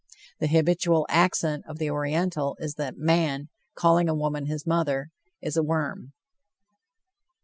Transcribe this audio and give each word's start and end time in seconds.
The 0.39 0.47
habitual 0.47 1.05
accent 1.09 1.63
of 1.67 1.77
the 1.77 1.91
Oriental 1.91 2.57
is 2.59 2.73
that 2.73 2.97
man, 2.97 3.49
calling 3.75 4.09
a 4.09 4.15
woman 4.15 4.47
his 4.47 4.65
mother, 4.65 5.11
is 5.43 5.55
a 5.57 5.61
worm. 5.61 6.13